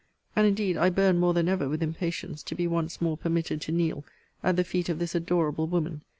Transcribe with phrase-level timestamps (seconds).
[0.35, 3.71] And indeed I burn more than ever with impatience to be once more permitted to
[3.71, 4.03] kneel
[4.41, 6.01] at the feet of this adorable woman.